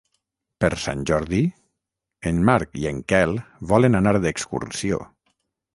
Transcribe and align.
Per 0.63 0.69
Sant 0.85 1.03
Jordi 1.09 1.41
en 2.31 2.41
Marc 2.49 2.81
i 2.85 2.89
en 2.93 3.05
Quel 3.15 3.39
volen 3.75 4.01
anar 4.03 4.17
d'excursió. 4.25 5.05